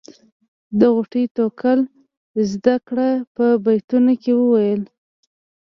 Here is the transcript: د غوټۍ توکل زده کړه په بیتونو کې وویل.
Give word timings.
د 0.79 0.81
غوټۍ 0.93 1.25
توکل 1.35 1.79
زده 2.51 2.75
کړه 2.87 3.09
په 3.35 3.45
بیتونو 3.65 4.13
کې 4.21 4.31
وویل. 4.35 4.81